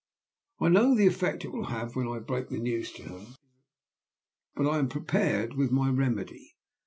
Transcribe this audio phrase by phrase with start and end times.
[0.59, 3.27] "I know the effect it will have when I break the news to her,
[4.55, 6.55] but I am prepared with my remedy.